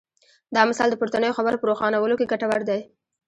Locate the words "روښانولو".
1.69-2.17